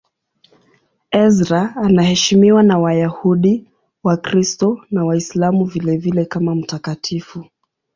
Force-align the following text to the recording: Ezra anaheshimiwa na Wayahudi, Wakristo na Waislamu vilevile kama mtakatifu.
Ezra 1.13 1.73
anaheshimiwa 1.83 2.63
na 2.63 2.79
Wayahudi, 2.79 3.65
Wakristo 4.03 4.85
na 4.91 5.05
Waislamu 5.05 5.65
vilevile 5.65 6.25
kama 6.25 6.55
mtakatifu. 6.55 7.45